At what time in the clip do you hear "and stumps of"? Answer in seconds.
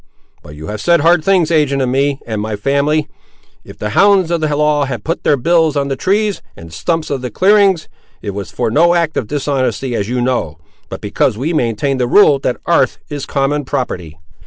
6.57-7.21